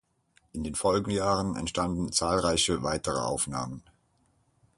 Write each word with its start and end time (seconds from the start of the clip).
In 0.51 0.63
den 0.63 0.73
Folgejahren 0.73 1.55
entstanden 1.55 2.11
zahlreiche 2.11 2.81
weitere 2.81 3.19
Aufnahmen. 3.19 3.83